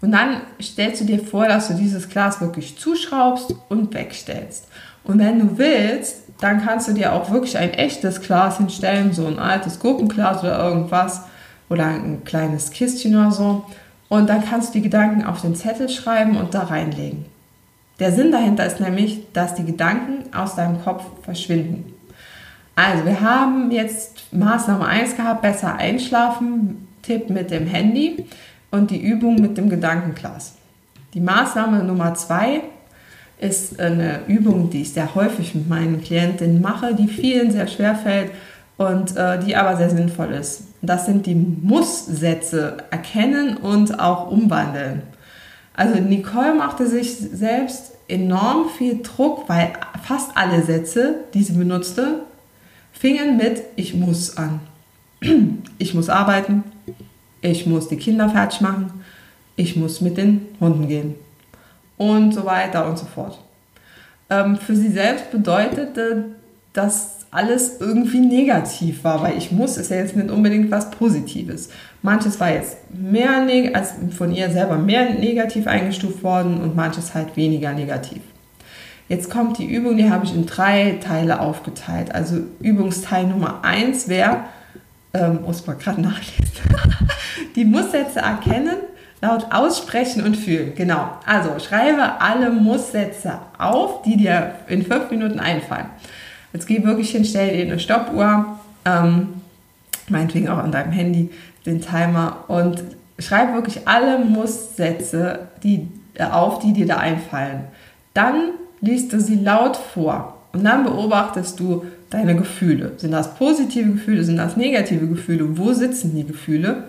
Und 0.01 0.11
dann 0.11 0.41
stellst 0.61 1.01
du 1.01 1.05
dir 1.05 1.19
vor, 1.19 1.47
dass 1.47 1.69
du 1.69 1.73
dieses 1.73 2.09
Glas 2.09 2.41
wirklich 2.41 2.77
zuschraubst 2.77 3.55
und 3.69 3.93
wegstellst. 3.93 4.67
Und 5.03 5.19
wenn 5.19 5.39
du 5.39 5.57
willst, 5.57 6.23
dann 6.39 6.63
kannst 6.63 6.87
du 6.87 6.93
dir 6.93 7.13
auch 7.13 7.31
wirklich 7.31 7.57
ein 7.57 7.71
echtes 7.71 8.21
Glas 8.21 8.57
hinstellen, 8.57 9.13
so 9.13 9.25
ein 9.25 9.39
altes 9.39 9.79
Gurkenglas 9.79 10.43
oder 10.43 10.59
irgendwas 10.59 11.21
oder 11.69 11.85
ein 11.85 12.23
kleines 12.25 12.71
Kistchen 12.71 13.15
oder 13.15 13.31
so. 13.31 13.65
Und 14.09 14.29
dann 14.29 14.43
kannst 14.43 14.69
du 14.69 14.79
die 14.79 14.83
Gedanken 14.83 15.23
auf 15.25 15.41
den 15.41 15.55
Zettel 15.55 15.89
schreiben 15.89 16.37
und 16.37 16.53
da 16.53 16.63
reinlegen. 16.63 17.25
Der 17.99 18.11
Sinn 18.11 18.31
dahinter 18.31 18.65
ist 18.65 18.79
nämlich, 18.79 19.31
dass 19.33 19.55
die 19.55 19.65
Gedanken 19.65 20.33
aus 20.33 20.55
deinem 20.55 20.81
Kopf 20.83 21.03
verschwinden. 21.23 21.93
Also, 22.75 23.05
wir 23.05 23.21
haben 23.21 23.71
jetzt 23.71 24.31
Maßnahme 24.31 24.85
1 24.85 25.15
gehabt, 25.15 25.41
besser 25.41 25.75
einschlafen, 25.75 26.87
Tipp 27.01 27.29
mit 27.29 27.49
dem 27.49 27.65
Handy 27.65 28.25
und 28.69 28.91
die 28.91 29.01
Übung 29.01 29.35
mit 29.35 29.57
dem 29.57 29.69
Gedankenglas. 29.69 30.55
Die 31.13 31.19
Maßnahme 31.19 31.83
Nummer 31.83 32.13
2 32.13 32.61
ist 33.39 33.79
eine 33.79 34.21
Übung, 34.27 34.69
die 34.69 34.81
ich 34.81 34.93
sehr 34.93 35.15
häufig 35.15 35.55
mit 35.55 35.67
meinen 35.67 36.03
Klientinnen 36.03 36.61
mache, 36.61 36.93
die 36.93 37.07
vielen 37.07 37.51
sehr 37.51 37.67
schwer 37.67 37.95
fällt 37.95 38.31
und 38.77 39.15
äh, 39.15 39.39
die 39.39 39.55
aber 39.55 39.77
sehr 39.77 39.89
sinnvoll 39.89 40.33
ist. 40.33 40.66
Das 40.81 41.05
sind 41.05 41.25
die 41.25 41.35
Muss-Sätze 41.35 42.77
erkennen 42.91 43.57
und 43.57 43.99
auch 43.99 44.29
umwandeln. 44.31 45.01
Also 45.73 45.99
Nicole 45.99 46.55
machte 46.55 46.87
sich 46.87 47.17
selbst 47.17 47.93
enorm 48.07 48.69
viel 48.69 49.01
Druck, 49.01 49.47
weil 49.47 49.73
fast 50.03 50.35
alle 50.35 50.63
Sätze, 50.63 51.15
die 51.33 51.43
sie 51.43 51.53
benutzte, 51.53 52.21
fingen 52.91 53.37
mit 53.37 53.63
Ich 53.75 53.93
muss 53.93 54.37
an. 54.37 54.59
Ich 55.79 55.93
muss 55.93 56.09
arbeiten, 56.09 56.63
ich 57.41 57.67
muss 57.67 57.87
die 57.87 57.97
Kinder 57.97 58.29
fertig 58.29 58.61
machen, 58.61 59.03
ich 59.55 59.75
muss 59.75 60.01
mit 60.01 60.17
den 60.17 60.47
Hunden 60.59 60.87
gehen 60.87 61.13
und 61.97 62.33
so 62.33 62.45
weiter 62.45 62.87
und 62.87 62.97
so 62.97 63.05
fort. 63.05 63.37
Ähm, 64.29 64.57
für 64.57 64.75
sie 64.75 64.89
selbst 64.89 65.31
bedeutete 65.31 66.25
das 66.73 67.16
alles 67.31 67.79
irgendwie 67.79 68.21
negativ 68.21 69.03
war, 69.03 69.21
weil 69.21 69.37
ich 69.37 69.51
muss 69.51 69.77
ist 69.77 69.91
ja 69.91 69.97
jetzt 69.97 70.15
nicht 70.15 70.29
unbedingt 70.29 70.71
was 70.71 70.91
Positives. 70.91 71.69
Manches 72.01 72.39
war 72.39 72.51
jetzt 72.51 72.77
mehr 72.89 73.45
als 73.73 73.93
von 74.15 74.33
ihr 74.33 74.49
selber 74.49 74.77
mehr 74.77 75.13
negativ 75.13 75.67
eingestuft 75.67 76.23
worden 76.23 76.61
und 76.61 76.75
manches 76.75 77.13
halt 77.13 77.35
weniger 77.35 77.73
negativ. 77.73 78.21
Jetzt 79.09 79.29
kommt 79.29 79.57
die 79.57 79.65
Übung, 79.65 79.97
die 79.97 80.09
habe 80.09 80.25
ich 80.25 80.33
in 80.33 80.45
drei 80.45 80.99
Teile 81.01 81.39
aufgeteilt. 81.39 82.13
Also 82.13 82.39
Übungsteil 82.59 83.25
Nummer 83.25 83.63
eins 83.63 84.09
wäre, 84.09 84.41
ähm, 85.13 85.39
muss 85.45 85.65
man 85.65 85.77
gerade 85.77 86.01
nachlesen, 86.01 86.61
die 87.55 87.65
Musssätze 87.65 88.19
erkennen, 88.19 88.77
laut 89.21 89.47
aussprechen 89.51 90.23
und 90.23 90.35
fühlen. 90.35 90.73
Genau. 90.75 91.09
Also 91.25 91.57
schreibe 91.59 92.19
alle 92.19 92.51
Musssätze 92.51 93.39
auf, 93.57 94.01
die 94.03 94.17
dir 94.17 94.55
in 94.67 94.83
fünf 94.83 95.09
Minuten 95.09 95.39
einfallen. 95.39 95.87
Jetzt 96.57 96.65
geh 96.65 96.83
wirklich 96.83 97.11
hin, 97.11 97.23
stell 97.23 97.55
dir 97.55 97.71
eine 97.71 97.79
Stoppuhr, 97.79 98.57
ähm, 98.83 99.27
meinetwegen 100.09 100.49
auch 100.49 100.57
an 100.57 100.71
deinem 100.71 100.91
Handy, 100.91 101.29
den 101.67 101.81
Timer 101.81 102.45
und 102.47 102.83
schreib 103.19 103.53
wirklich 103.53 103.87
alle 103.87 104.17
Musssätze 104.17 105.49
die, 105.61 105.87
äh, 106.15 106.23
auf, 106.23 106.57
die 106.57 106.73
dir 106.73 106.87
da 106.87 106.97
einfallen. 106.97 107.65
Dann 108.15 108.53
liest 108.81 109.13
du 109.13 109.21
sie 109.21 109.35
laut 109.35 109.75
vor 109.77 110.39
und 110.51 110.63
dann 110.63 110.83
beobachtest 110.83 111.59
du 111.59 111.85
deine 112.09 112.35
Gefühle. 112.35 112.93
Sind 112.97 113.11
das 113.11 113.35
positive 113.35 113.91
Gefühle, 113.91 114.23
sind 114.23 114.37
das 114.37 114.57
negative 114.57 115.05
Gefühle? 115.05 115.59
Wo 115.59 115.73
sitzen 115.73 116.15
die 116.15 116.25
Gefühle? 116.25 116.85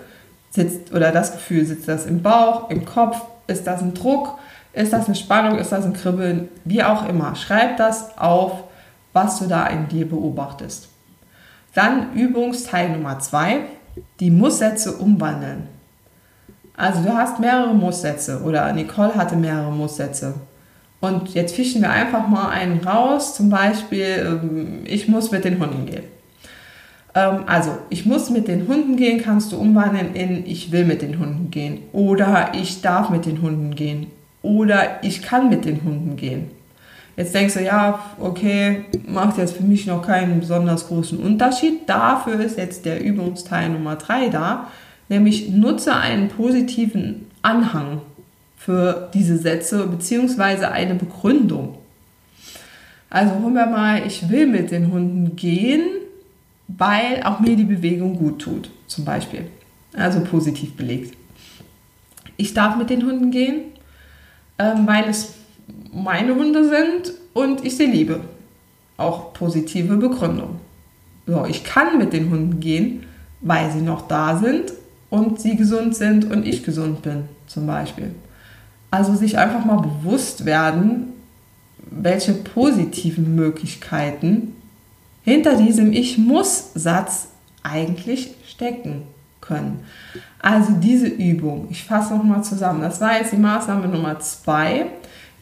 Sitzt, 0.48 0.94
oder 0.94 1.12
das 1.12 1.32
Gefühl, 1.32 1.66
sitzt 1.66 1.88
das 1.88 2.06
im 2.06 2.22
Bauch, 2.22 2.70
im 2.70 2.86
Kopf? 2.86 3.20
Ist 3.48 3.66
das 3.66 3.82
ein 3.82 3.92
Druck? 3.92 4.38
Ist 4.72 4.94
das 4.94 5.08
eine 5.08 5.14
Spannung? 5.14 5.58
Ist 5.58 5.72
das 5.72 5.84
ein 5.84 5.92
Kribbeln? 5.92 6.48
Wie 6.64 6.82
auch 6.82 7.06
immer. 7.06 7.34
Schreib 7.36 7.76
das 7.76 8.16
auf, 8.16 8.64
was 9.18 9.40
du 9.40 9.46
da 9.46 9.66
in 9.66 9.88
dir 9.88 10.08
beobachtest. 10.08 10.88
Dann 11.74 12.12
Übungsteil 12.14 12.90
Nummer 12.90 13.18
zwei, 13.18 13.62
die 14.20 14.30
Musssätze 14.30 14.92
umwandeln. 14.92 15.66
Also 16.76 17.02
du 17.02 17.12
hast 17.12 17.40
mehrere 17.40 17.74
Musssätze 17.74 18.42
oder 18.44 18.72
Nicole 18.72 19.16
hatte 19.16 19.34
mehrere 19.34 19.72
Musssätze. 19.72 20.34
Und 21.00 21.34
jetzt 21.34 21.54
fischen 21.56 21.82
wir 21.82 21.90
einfach 21.90 22.28
mal 22.28 22.50
einen 22.50 22.80
raus, 22.80 23.34
zum 23.34 23.50
Beispiel, 23.50 24.40
ähm, 24.42 24.80
ich 24.84 25.08
muss 25.08 25.30
mit 25.30 25.44
den 25.44 25.60
Hunden 25.60 25.86
gehen. 25.86 26.04
Ähm, 27.14 27.44
also, 27.46 27.70
ich 27.88 28.04
muss 28.04 28.30
mit 28.30 28.48
den 28.48 28.66
Hunden 28.66 28.96
gehen, 28.96 29.22
kannst 29.22 29.52
du 29.52 29.56
umwandeln 29.58 30.14
in 30.14 30.44
ich 30.46 30.72
will 30.72 30.84
mit 30.84 31.02
den 31.02 31.18
Hunden 31.18 31.50
gehen 31.50 31.78
oder 31.92 32.52
ich 32.54 32.82
darf 32.82 33.10
mit 33.10 33.26
den 33.26 33.42
Hunden 33.42 33.74
gehen 33.74 34.08
oder 34.42 35.02
ich 35.02 35.22
kann 35.22 35.48
mit 35.48 35.64
den 35.64 35.82
Hunden 35.84 36.16
gehen. 36.16 36.50
Jetzt 37.18 37.34
denkst 37.34 37.54
du, 37.54 37.64
ja, 37.64 37.98
okay, 38.20 38.84
macht 39.08 39.38
jetzt 39.38 39.56
für 39.56 39.64
mich 39.64 39.86
noch 39.86 40.06
keinen 40.06 40.38
besonders 40.38 40.86
großen 40.86 41.18
Unterschied. 41.18 41.88
Dafür 41.88 42.38
ist 42.38 42.56
jetzt 42.56 42.84
der 42.84 43.02
Übungsteil 43.04 43.70
Nummer 43.70 43.96
3 43.96 44.28
da, 44.28 44.68
nämlich 45.08 45.50
nutze 45.50 45.96
einen 45.96 46.28
positiven 46.28 47.26
Anhang 47.42 48.02
für 48.56 49.10
diese 49.14 49.36
Sätze 49.36 49.88
beziehungsweise 49.88 50.70
eine 50.70 50.94
Begründung. 50.94 51.78
Also 53.10 53.34
holen 53.34 53.54
wir 53.54 53.66
mal, 53.66 54.06
ich 54.06 54.28
will 54.28 54.46
mit 54.46 54.70
den 54.70 54.92
Hunden 54.92 55.34
gehen, 55.34 55.82
weil 56.68 57.24
auch 57.24 57.40
mir 57.40 57.56
die 57.56 57.64
Bewegung 57.64 58.16
gut 58.16 58.42
tut, 58.42 58.70
zum 58.86 59.04
Beispiel. 59.04 59.46
Also 59.92 60.20
positiv 60.20 60.76
belegt. 60.76 61.16
Ich 62.36 62.54
darf 62.54 62.76
mit 62.76 62.90
den 62.90 63.04
Hunden 63.04 63.32
gehen, 63.32 63.62
ähm, 64.60 64.86
weil 64.86 65.08
es 65.08 65.37
meine 65.92 66.34
Hunde 66.34 66.68
sind 66.68 67.12
und 67.34 67.64
ich 67.64 67.76
sie 67.76 67.86
liebe. 67.86 68.20
Auch 68.96 69.32
positive 69.32 69.96
Begründung. 69.96 70.60
So, 71.26 71.44
ich 71.44 71.64
kann 71.64 71.98
mit 71.98 72.12
den 72.12 72.30
Hunden 72.30 72.60
gehen, 72.60 73.04
weil 73.40 73.70
sie 73.70 73.82
noch 73.82 74.08
da 74.08 74.38
sind 74.38 74.72
und 75.10 75.40
sie 75.40 75.56
gesund 75.56 75.94
sind 75.94 76.30
und 76.30 76.46
ich 76.46 76.62
gesund 76.64 77.02
bin, 77.02 77.24
zum 77.46 77.66
Beispiel. 77.66 78.14
Also 78.90 79.14
sich 79.14 79.38
einfach 79.38 79.64
mal 79.64 79.80
bewusst 79.80 80.44
werden, 80.44 81.12
welche 81.90 82.32
positiven 82.32 83.34
Möglichkeiten 83.34 84.54
hinter 85.22 85.56
diesem 85.56 85.92
Ich 85.92 86.18
muss-Satz 86.18 87.28
eigentlich 87.62 88.34
stecken 88.46 89.02
können. 89.40 89.80
Also 90.40 90.72
diese 90.72 91.06
Übung, 91.06 91.68
ich 91.70 91.84
fasse 91.84 92.14
nochmal 92.14 92.42
zusammen, 92.44 92.80
das 92.80 93.00
war 93.00 93.18
jetzt 93.18 93.32
die 93.32 93.36
Maßnahme 93.36 93.88
Nummer 93.88 94.18
zwei 94.20 94.86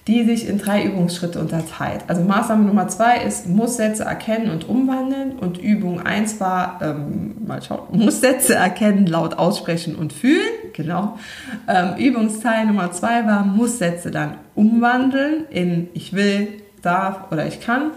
die 0.06 0.24
sich 0.24 0.48
in 0.48 0.58
drei 0.58 0.84
Übungsschritte 0.84 1.40
unterteilt. 1.40 2.04
Also 2.06 2.22
Maßnahme 2.22 2.64
Nummer 2.64 2.86
zwei 2.86 3.22
ist 3.22 3.48
Musssätze 3.48 4.04
erkennen 4.04 4.50
und 4.50 4.68
umwandeln 4.68 5.32
und 5.32 5.58
Übung 5.58 6.00
eins 6.00 6.38
war, 6.38 6.78
ähm, 6.80 7.34
mal 7.44 7.60
schauen, 7.60 7.86
Musssätze 7.92 8.54
erkennen, 8.54 9.06
laut 9.06 9.36
aussprechen 9.36 9.96
und 9.96 10.12
fühlen, 10.12 10.46
genau. 10.72 11.18
Ähm, 11.66 11.96
Übungsteil 11.98 12.66
Nummer 12.66 12.92
zwei 12.92 13.26
war 13.26 13.44
Musssätze 13.44 14.12
dann 14.12 14.36
umwandeln 14.54 15.44
in 15.50 15.88
ich 15.92 16.12
will, 16.12 16.48
darf 16.82 17.32
oder 17.32 17.46
ich 17.46 17.60
kann. 17.60 17.90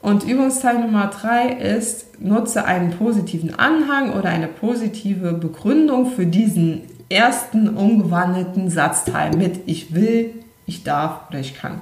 Und 0.00 0.24
Übungsteil 0.24 0.80
Nummer 0.80 1.08
drei 1.08 1.48
ist, 1.48 2.20
nutze 2.20 2.64
einen 2.64 2.90
positiven 2.90 3.58
Anhang 3.58 4.12
oder 4.12 4.30
eine 4.30 4.48
positive 4.48 5.32
Begründung 5.32 6.06
für 6.06 6.26
diesen 6.26 6.82
ersten 7.10 7.76
umgewandelten 7.76 8.70
Satzteil 8.70 9.36
mit 9.36 9.60
ich 9.66 9.94
will, 9.94 10.43
ich 10.66 10.84
darf 10.84 11.28
oder 11.28 11.40
ich 11.40 11.54
kann. 11.54 11.80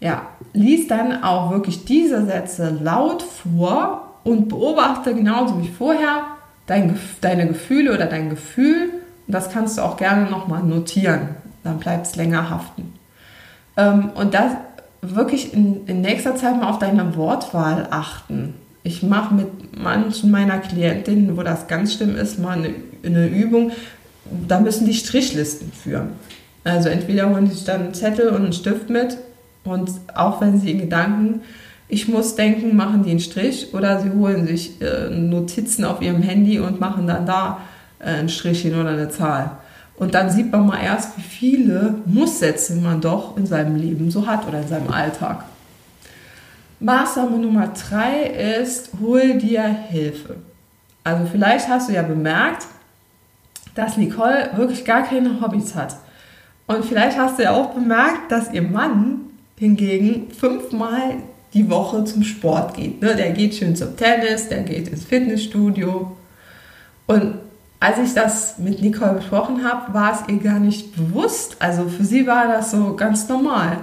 Ja, 0.00 0.26
lies 0.52 0.86
dann 0.86 1.24
auch 1.24 1.50
wirklich 1.50 1.84
diese 1.84 2.24
Sätze 2.24 2.70
laut 2.82 3.22
vor 3.22 4.14
und 4.24 4.48
beobachte 4.48 5.14
genauso 5.14 5.60
wie 5.60 5.68
vorher 5.68 6.24
dein, 6.66 6.98
deine 7.20 7.48
Gefühle 7.48 7.94
oder 7.94 8.06
dein 8.06 8.30
Gefühl. 8.30 8.90
Und 9.26 9.34
das 9.34 9.50
kannst 9.50 9.78
du 9.78 9.82
auch 9.82 9.96
gerne 9.96 10.30
nochmal 10.30 10.62
notieren. 10.62 11.30
Dann 11.64 11.78
bleibt 11.78 12.06
es 12.06 12.16
länger 12.16 12.48
haften. 12.48 12.94
Ähm, 13.76 14.10
und 14.14 14.34
das 14.34 14.52
wirklich 15.00 15.52
in, 15.52 15.86
in 15.86 16.00
nächster 16.00 16.36
Zeit 16.36 16.56
mal 16.56 16.70
auf 16.70 16.78
deine 16.78 17.16
Wortwahl 17.16 17.88
achten. 17.90 18.54
Ich 18.82 19.02
mache 19.02 19.34
mit 19.34 19.78
manchen 19.78 20.30
meiner 20.30 20.58
Klientinnen, 20.58 21.36
wo 21.36 21.42
das 21.42 21.66
ganz 21.66 21.94
schlimm 21.94 22.16
ist, 22.16 22.38
mal 22.38 22.58
eine, 22.58 22.74
eine 23.04 23.26
Übung, 23.26 23.72
da 24.46 24.60
müssen 24.60 24.86
die 24.86 24.94
Strichlisten 24.94 25.72
führen. 25.72 26.10
Also 26.64 26.88
entweder 26.88 27.30
holen 27.30 27.46
sie 27.46 27.54
sich 27.54 27.64
dann 27.64 27.82
einen 27.82 27.94
Zettel 27.94 28.28
und 28.28 28.42
einen 28.42 28.52
Stift 28.52 28.90
mit 28.90 29.16
und 29.64 29.90
auch 30.14 30.40
wenn 30.40 30.60
sie 30.60 30.72
in 30.72 30.80
Gedanken, 30.80 31.42
ich 31.88 32.08
muss 32.08 32.34
denken, 32.34 32.76
machen 32.76 33.02
die 33.02 33.10
einen 33.10 33.20
Strich 33.20 33.72
oder 33.72 34.00
sie 34.00 34.10
holen 34.10 34.46
sich 34.46 34.80
äh, 34.82 35.08
Notizen 35.08 35.84
auf 35.84 36.02
ihrem 36.02 36.22
Handy 36.22 36.58
und 36.60 36.80
machen 36.80 37.06
dann 37.06 37.24
da 37.24 37.60
äh, 37.98 38.10
einen 38.10 38.28
Strich 38.28 38.62
hin 38.62 38.78
oder 38.78 38.90
eine 38.90 39.08
Zahl. 39.08 39.52
Und 39.96 40.14
dann 40.14 40.30
sieht 40.30 40.52
man 40.52 40.66
mal 40.66 40.80
erst, 40.80 41.16
wie 41.16 41.22
viele 41.22 41.94
Musssätze 42.04 42.76
man 42.76 43.00
doch 43.00 43.36
in 43.36 43.46
seinem 43.46 43.76
Leben 43.76 44.10
so 44.10 44.26
hat 44.26 44.46
oder 44.46 44.60
in 44.60 44.68
seinem 44.68 44.92
Alltag. 44.92 45.44
Maßnahme 46.80 47.38
Nummer 47.38 47.68
drei 47.68 48.22
ist, 48.60 48.90
hol 49.00 49.38
dir 49.38 49.62
Hilfe. 49.62 50.36
Also 51.02 51.26
vielleicht 51.26 51.68
hast 51.68 51.88
du 51.88 51.94
ja 51.94 52.02
bemerkt, 52.02 52.66
dass 53.74 53.96
Nicole 53.96 54.50
wirklich 54.54 54.84
gar 54.84 55.02
keine 55.02 55.40
Hobbys 55.40 55.74
hat. 55.74 55.96
Und 56.68 56.84
vielleicht 56.84 57.18
hast 57.18 57.38
du 57.38 57.42
ja 57.42 57.52
auch 57.52 57.70
bemerkt, 57.70 58.30
dass 58.30 58.52
ihr 58.52 58.62
Mann 58.62 59.20
hingegen 59.58 60.30
fünfmal 60.30 61.14
die 61.54 61.68
Woche 61.70 62.04
zum 62.04 62.22
Sport 62.22 62.74
geht. 62.74 63.00
Ne? 63.02 63.16
Der 63.16 63.30
geht 63.32 63.54
schön 63.54 63.74
zum 63.74 63.96
Tennis, 63.96 64.48
der 64.48 64.62
geht 64.62 64.88
ins 64.88 65.04
Fitnessstudio. 65.04 66.12
Und 67.06 67.34
als 67.80 67.98
ich 67.98 68.12
das 68.12 68.58
mit 68.58 68.82
Nicole 68.82 69.14
besprochen 69.14 69.64
habe, 69.64 69.94
war 69.94 70.12
es 70.12 70.28
ihr 70.28 70.40
gar 70.40 70.58
nicht 70.58 70.94
bewusst. 70.94 71.56
Also 71.58 71.88
für 71.88 72.04
sie 72.04 72.26
war 72.26 72.48
das 72.48 72.70
so 72.70 72.94
ganz 72.94 73.28
normal. 73.28 73.78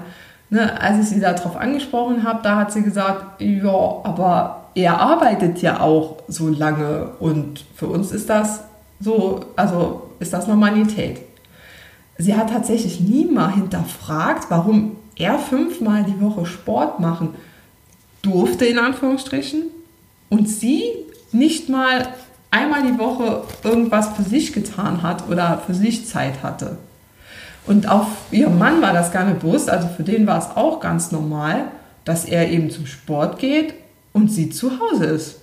Ne? 0.52 0.80
Als 0.80 1.00
ich 1.00 1.10
sie 1.10 1.20
darauf 1.20 1.58
angesprochen 1.58 2.24
habe, 2.24 2.42
da 2.44 2.58
hat 2.58 2.72
sie 2.72 2.84
gesagt, 2.84 3.42
ja, 3.42 3.70
aber 4.04 4.66
er 4.76 5.00
arbeitet 5.00 5.62
ja 5.62 5.80
auch 5.80 6.18
so 6.28 6.50
lange 6.50 7.12
und 7.20 7.66
für 7.76 7.88
uns 7.88 8.12
ist 8.12 8.30
das 8.30 8.66
so, 9.00 9.46
also 9.56 10.12
ist 10.20 10.34
das 10.34 10.48
Normalität. 10.48 11.22
Sie 12.18 12.36
hat 12.36 12.50
tatsächlich 12.50 13.00
nie 13.00 13.26
mal 13.26 13.54
hinterfragt, 13.54 14.46
warum 14.50 14.96
er 15.16 15.38
fünfmal 15.38 16.04
die 16.04 16.22
Woche 16.22 16.46
Sport 16.46 17.00
machen 17.00 17.36
durfte, 18.22 18.66
in 18.66 18.80
Anführungsstrichen, 18.80 19.64
und 20.30 20.50
sie 20.50 20.84
nicht 21.32 21.70
mal 21.70 22.08
einmal 22.52 22.84
die 22.84 22.98
Woche 22.98 23.44
irgendwas 23.64 24.16
für 24.16 24.24
sich 24.24 24.54
getan 24.54 25.04
hat 25.04 25.30
oder 25.30 25.62
für 25.66 25.74
sich 25.74 26.08
Zeit 26.08 26.42
hatte. 26.42 26.78
Und 27.68 27.90
auch 27.90 28.08
ihrem 28.32 28.58
Mann 28.58 28.82
war 28.82 28.94
das 28.94 29.12
gar 29.12 29.26
nicht 29.26 29.42
bewusst, 29.42 29.70
also 29.70 29.88
für 29.88 30.04
den 30.04 30.28
war 30.28 30.38
es 30.38 30.56
auch 30.56 30.80
ganz 30.80 31.12
normal, 31.12 31.66
dass 32.06 32.26
er 32.26 32.50
eben 32.50 32.70
zum 32.70 32.86
Sport 32.86 33.40
geht 33.40 33.74
und 34.14 34.32
sie 34.32 34.50
zu 34.50 34.80
Hause 34.80 35.06
ist. 35.06 35.40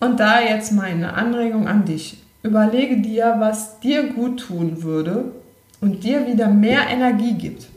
Und 0.00 0.18
da 0.18 0.40
jetzt 0.40 0.72
meine 0.72 1.14
Anregung 1.14 1.68
an 1.68 1.84
dich. 1.84 2.18
Überlege 2.42 2.98
dir, 2.98 3.36
was 3.38 3.80
dir 3.80 4.04
gut 4.12 4.40
tun 4.40 4.82
würde 4.82 5.32
und 5.80 6.04
dir 6.04 6.26
wieder 6.26 6.48
mehr 6.48 6.88
Energie 6.88 7.34
gibt. 7.34 7.68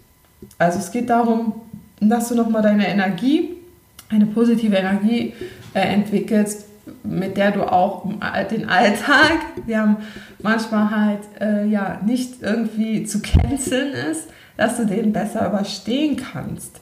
Also 0.57 0.79
es 0.79 0.91
geht 0.91 1.09
darum, 1.09 1.53
dass 1.99 2.29
du 2.29 2.35
nochmal 2.35 2.61
deine 2.61 2.87
Energie, 2.87 3.57
eine 4.09 4.25
positive 4.25 4.75
Energie 4.75 5.33
äh, 5.73 5.81
entwickelst, 5.81 6.65
mit 7.03 7.37
der 7.37 7.51
du 7.51 7.63
auch 7.63 8.05
den 8.51 8.69
Alltag, 8.69 9.39
der 9.67 9.97
manchmal 10.41 10.91
halt 10.91 11.19
äh, 11.39 11.65
ja 11.65 11.99
nicht 12.05 12.41
irgendwie 12.41 13.05
zu 13.05 13.21
canceln 13.21 13.93
ist, 13.93 14.27
dass 14.57 14.77
du 14.77 14.85
den 14.85 15.13
besser 15.13 15.47
überstehen 15.47 16.17
kannst. 16.17 16.81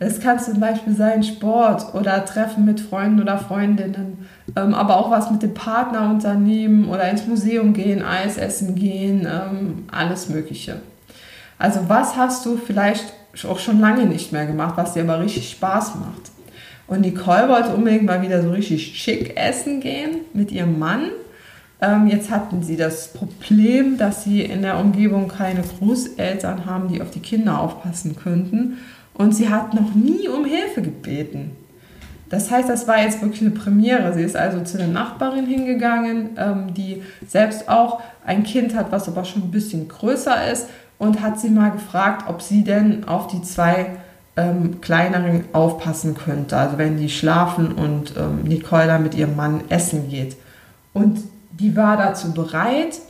Es 0.00 0.20
kann 0.20 0.38
zum 0.38 0.60
Beispiel 0.60 0.94
sein 0.94 1.24
Sport 1.24 1.94
oder 1.94 2.24
Treffen 2.24 2.64
mit 2.64 2.80
Freunden 2.80 3.20
oder 3.20 3.38
Freundinnen, 3.38 4.28
ähm, 4.54 4.72
aber 4.72 4.96
auch 4.96 5.10
was 5.10 5.30
mit 5.30 5.42
dem 5.42 5.54
Partner 5.54 6.08
unternehmen 6.10 6.88
oder 6.88 7.10
ins 7.10 7.26
Museum 7.26 7.72
gehen, 7.72 8.04
Eis 8.04 8.36
essen 8.36 8.76
gehen, 8.76 9.26
ähm, 9.26 9.84
alles 9.90 10.28
Mögliche. 10.28 10.80
Also 11.58 11.80
was 11.88 12.16
hast 12.16 12.46
du 12.46 12.56
vielleicht 12.56 13.12
auch 13.48 13.58
schon 13.58 13.80
lange 13.80 14.06
nicht 14.06 14.32
mehr 14.32 14.46
gemacht, 14.46 14.74
was 14.76 14.94
dir 14.94 15.02
aber 15.02 15.20
richtig 15.20 15.50
Spaß 15.50 15.96
macht? 15.96 16.30
Und 16.86 17.02
Nicole 17.02 17.48
wollte 17.48 17.74
unbedingt 17.74 18.04
mal 18.04 18.22
wieder 18.22 18.40
so 18.42 18.50
richtig 18.50 18.98
schick 18.98 19.36
essen 19.36 19.80
gehen 19.80 20.22
mit 20.32 20.52
ihrem 20.52 20.78
Mann. 20.78 21.10
Ähm, 21.80 22.08
jetzt 22.08 22.30
hatten 22.30 22.62
sie 22.62 22.76
das 22.76 23.12
Problem, 23.12 23.98
dass 23.98 24.24
sie 24.24 24.42
in 24.42 24.62
der 24.62 24.78
Umgebung 24.78 25.28
keine 25.28 25.62
Großeltern 25.62 26.66
haben, 26.66 26.88
die 26.88 27.02
auf 27.02 27.10
die 27.10 27.20
Kinder 27.20 27.60
aufpassen 27.60 28.16
könnten. 28.16 28.78
Und 29.18 29.34
sie 29.34 29.50
hat 29.50 29.74
noch 29.74 29.94
nie 29.94 30.28
um 30.28 30.46
Hilfe 30.46 30.80
gebeten. 30.80 31.50
Das 32.30 32.50
heißt, 32.50 32.68
das 32.68 32.86
war 32.86 33.02
jetzt 33.02 33.20
wirklich 33.20 33.40
eine 33.40 33.50
Premiere. 33.50 34.14
Sie 34.14 34.22
ist 34.22 34.36
also 34.36 34.62
zu 34.62 34.78
der 34.78 34.86
Nachbarin 34.86 35.46
hingegangen, 35.46 36.30
ähm, 36.36 36.74
die 36.74 37.02
selbst 37.26 37.68
auch 37.68 38.00
ein 38.24 38.44
Kind 38.44 38.74
hat, 38.74 38.92
was 38.92 39.08
aber 39.08 39.24
schon 39.24 39.42
ein 39.42 39.50
bisschen 39.50 39.88
größer 39.88 40.50
ist, 40.50 40.68
und 40.98 41.22
hat 41.22 41.40
sie 41.40 41.50
mal 41.50 41.70
gefragt, 41.70 42.24
ob 42.28 42.42
sie 42.42 42.64
denn 42.64 43.06
auf 43.06 43.28
die 43.28 43.42
zwei 43.42 43.86
ähm, 44.36 44.80
kleineren 44.80 45.44
aufpassen 45.52 46.16
könnte. 46.16 46.56
Also 46.56 46.78
wenn 46.78 46.96
die 46.96 47.08
schlafen 47.08 47.72
und 47.72 48.14
ähm, 48.16 48.42
Nicole 48.44 48.86
dann 48.86 49.02
mit 49.02 49.14
ihrem 49.14 49.36
Mann 49.36 49.62
essen 49.68 50.08
geht. 50.10 50.36
Und 50.92 51.20
die 51.58 51.76
war 51.76 51.96
dazu 51.96 52.32
bereit. 52.32 53.00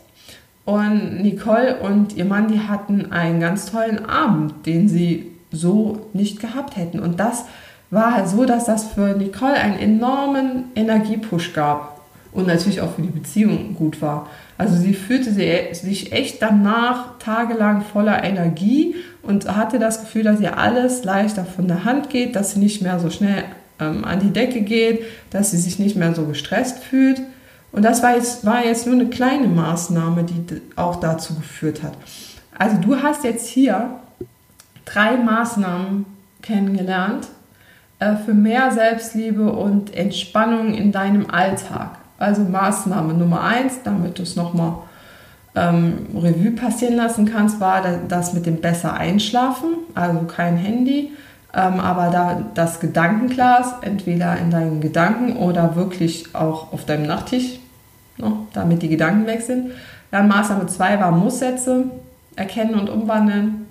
Und 0.65 1.23
Nicole 1.23 1.81
und 1.81 2.15
ihr 2.15 2.27
Mann, 2.27 2.49
die 2.49 2.61
hatten 2.61 3.11
einen 3.11 3.41
ganz 3.41 3.71
tollen 3.71 4.05
Abend, 4.05 4.67
den 4.67 4.89
sie 4.89 5.33
so 5.51 6.09
nicht 6.13 6.41
gehabt 6.41 6.77
hätten. 6.77 7.01
Und 7.01 7.21
das 7.21 7.45
war 7.91 8.15
halt 8.15 8.29
so, 8.29 8.45
dass 8.45 8.65
das 8.65 8.85
für 8.85 9.17
Nicole 9.17 9.55
einen 9.55 9.79
enormen 9.79 10.65
Energiepush 10.75 11.55
gab 11.55 12.01
und 12.33 12.47
natürlich 12.47 12.81
auch 12.81 12.95
für 12.95 13.03
die 13.03 13.09
Beziehung 13.09 13.75
gut 13.75 14.03
war. 14.03 14.29
Also 14.59 14.77
sie 14.77 14.93
fühlte 14.93 15.33
sich 15.33 16.13
echt 16.13 16.43
danach 16.43 17.19
tagelang 17.19 17.83
voller 17.83 18.23
Energie 18.25 18.97
und 19.23 19.57
hatte 19.57 19.79
das 19.79 20.01
Gefühl, 20.01 20.25
dass 20.25 20.41
ihr 20.41 20.59
alles 20.59 21.05
leichter 21.05 21.45
von 21.45 21.69
der 21.69 21.85
Hand 21.85 22.11
geht, 22.11 22.37
dass 22.37 22.53
sie 22.53 22.59
nicht 22.59 22.83
mehr 22.83 22.99
so 22.99 23.09
schnell 23.09 23.45
ähm, 23.81 24.05
an 24.05 24.21
die 24.21 24.33
Decke 24.33 24.61
geht, 24.63 25.03
dass 25.31 25.53
sie 25.53 25.59
sich 25.59 25.79
nicht 25.79 25.97
mehr 25.97 26.15
so 26.15 26.25
gestresst 26.25 26.81
fühlt. 26.81 27.21
Und 27.71 27.85
das 27.85 28.03
war 28.03 28.17
jetzt, 28.17 28.45
war 28.45 28.65
jetzt 28.65 28.87
nur 28.87 28.97
eine 28.97 29.09
kleine 29.09 29.47
Maßnahme, 29.47 30.25
die 30.25 30.61
auch 30.77 30.97
dazu 30.97 31.35
geführt 31.35 31.83
hat. 31.83 31.93
Also 32.59 32.77
du 32.79 32.97
hast 32.97 33.25
jetzt 33.25 33.47
hier 33.47 33.91
drei 34.89 35.17
Maßnahmen 35.17 36.07
kennengelernt 36.43 37.29
äh, 37.99 38.17
für 38.17 38.35
mehr 38.35 38.71
Selbstliebe 38.71 39.53
und 39.53 39.95
Entspannung 39.95 40.75
in 40.75 40.93
deinem 40.93 41.31
Alltag. 41.31 41.99
Also 42.19 42.43
Maßnahme 42.43 43.15
Nummer 43.15 43.43
eins, 43.43 43.83
damit 43.85 44.19
du 44.19 44.23
es 44.23 44.35
nochmal 44.35 44.75
ähm, 45.55 46.07
Revue 46.15 46.53
passieren 46.53 46.97
lassen 46.97 47.27
kannst, 47.27 47.61
war 47.61 47.83
das 48.09 48.33
mit 48.33 48.47
dem 48.47 48.61
besser 48.61 48.95
einschlafen, 48.95 49.71
also 49.95 50.21
kein 50.23 50.57
Handy, 50.57 51.13
ähm, 51.55 51.81
aber 51.81 52.11
da 52.11 52.43
das 52.55 52.81
Gedankenglas, 52.81 53.75
entweder 53.83 54.37
in 54.37 54.51
deinen 54.51 54.81
Gedanken 54.81 55.37
oder 55.37 55.77
wirklich 55.77 56.35
auch 56.35 56.73
auf 56.73 56.85
deinem 56.85 57.07
Nachttisch, 57.07 57.61
ne, 58.17 58.33
damit 58.53 58.83
die 58.83 58.89
Gedanken 58.89 59.27
weg 59.27 59.43
sind. 59.43 59.73
Dann 60.11 60.29
Maßnahme 60.29 60.67
zwei 60.67 60.99
war 61.01 61.13
Musssätze 61.13 61.85
erkennen 62.37 62.75
und 62.75 62.89
umwandeln. 62.89 63.68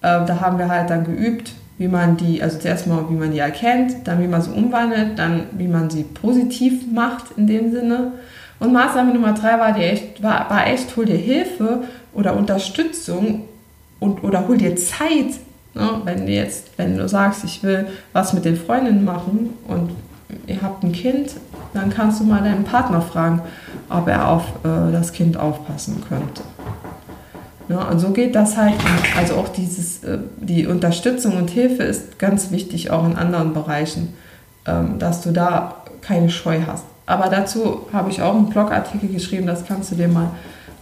Äh, 0.00 0.24
da 0.26 0.40
haben 0.40 0.58
wir 0.58 0.68
halt 0.68 0.90
dann 0.90 1.04
geübt, 1.04 1.52
wie 1.78 1.88
man 1.88 2.16
die, 2.16 2.42
also 2.42 2.58
zuerst 2.58 2.86
mal, 2.86 3.04
wie 3.08 3.14
man 3.14 3.30
die 3.30 3.38
erkennt, 3.38 4.06
dann 4.06 4.20
wie 4.20 4.26
man 4.26 4.42
sie 4.42 4.50
umwandelt, 4.50 5.18
dann 5.18 5.44
wie 5.52 5.68
man 5.68 5.90
sie 5.90 6.02
positiv 6.02 6.90
macht 6.92 7.26
in 7.36 7.46
dem 7.46 7.70
Sinne. 7.70 8.12
Und 8.58 8.72
Maßnahme 8.72 9.14
Nummer 9.14 9.32
drei 9.34 9.58
war, 9.58 9.72
die 9.72 9.82
echt, 9.82 10.22
war, 10.22 10.50
war 10.50 10.66
echt, 10.66 10.96
hol 10.96 11.04
dir 11.04 11.16
Hilfe 11.16 11.84
oder 12.12 12.36
Unterstützung 12.36 13.44
und, 14.00 14.24
oder 14.24 14.48
hol 14.48 14.56
dir 14.56 14.74
Zeit. 14.76 15.38
Ne? 15.74 15.88
Wenn 16.04 16.26
du 16.26 16.32
jetzt, 16.32 16.70
wenn 16.76 16.96
du 16.96 17.08
sagst, 17.08 17.44
ich 17.44 17.62
will 17.62 17.86
was 18.12 18.32
mit 18.32 18.44
den 18.44 18.56
Freundinnen 18.56 19.04
machen 19.04 19.50
und 19.68 19.92
ihr 20.48 20.60
habt 20.60 20.82
ein 20.82 20.92
Kind, 20.92 21.34
dann 21.72 21.90
kannst 21.90 22.20
du 22.20 22.24
mal 22.24 22.42
deinen 22.42 22.64
Partner 22.64 23.00
fragen, 23.00 23.42
ob 23.88 24.08
er 24.08 24.28
auf 24.28 24.44
äh, 24.64 24.92
das 24.92 25.12
Kind 25.12 25.36
aufpassen 25.36 26.02
könnte. 26.08 26.42
Ja, 27.68 27.82
und 27.82 27.98
so 27.98 28.10
geht 28.10 28.34
das 28.34 28.56
halt. 28.56 28.74
Also 29.16 29.34
auch 29.34 29.48
dieses, 29.48 30.02
äh, 30.04 30.18
die 30.38 30.66
Unterstützung 30.66 31.36
und 31.36 31.50
Hilfe 31.50 31.82
ist 31.82 32.18
ganz 32.18 32.50
wichtig, 32.50 32.90
auch 32.90 33.04
in 33.06 33.16
anderen 33.16 33.52
Bereichen, 33.52 34.14
ähm, 34.66 34.98
dass 34.98 35.20
du 35.20 35.32
da 35.32 35.82
keine 36.00 36.30
Scheu 36.30 36.60
hast. 36.66 36.84
Aber 37.04 37.28
dazu 37.28 37.86
habe 37.92 38.10
ich 38.10 38.22
auch 38.22 38.34
einen 38.34 38.50
Blogartikel 38.50 39.08
geschrieben, 39.08 39.46
das 39.46 39.66
kannst 39.66 39.90
du 39.90 39.96
dir 39.96 40.08
mal 40.08 40.30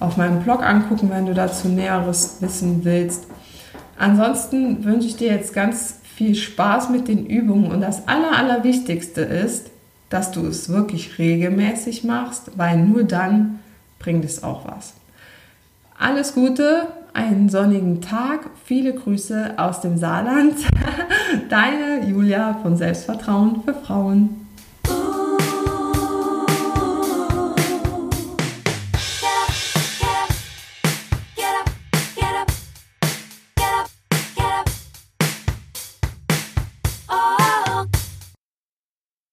auf 0.00 0.16
meinem 0.16 0.42
Blog 0.42 0.62
angucken, 0.62 1.10
wenn 1.10 1.26
du 1.26 1.34
dazu 1.34 1.68
Näheres 1.68 2.36
wissen 2.40 2.84
willst. 2.84 3.26
Ansonsten 3.98 4.84
wünsche 4.84 5.08
ich 5.08 5.16
dir 5.16 5.32
jetzt 5.32 5.54
ganz 5.54 5.96
viel 6.16 6.34
Spaß 6.34 6.90
mit 6.90 7.08
den 7.08 7.26
Übungen 7.26 7.70
und 7.70 7.80
das 7.80 8.06
Aller, 8.06 8.36
Allerwichtigste 8.36 9.22
ist, 9.22 9.70
dass 10.08 10.30
du 10.30 10.46
es 10.46 10.68
wirklich 10.68 11.18
regelmäßig 11.18 12.04
machst, 12.04 12.50
weil 12.56 12.78
nur 12.78 13.04
dann 13.04 13.60
bringt 13.98 14.24
es 14.24 14.42
auch 14.42 14.64
was. 14.66 14.94
Alles 15.98 16.34
Gute, 16.34 16.88
einen 17.14 17.48
sonnigen 17.48 18.02
Tag, 18.02 18.50
viele 18.64 18.92
Grüße 18.92 19.54
aus 19.56 19.80
dem 19.80 19.96
Saarland. 19.96 20.54
Deine 21.48 22.06
Julia 22.06 22.58
von 22.62 22.76
Selbstvertrauen 22.76 23.62
für 23.64 23.72
Frauen. 23.72 24.45